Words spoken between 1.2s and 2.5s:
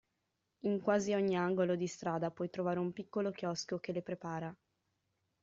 angolo di strada puoi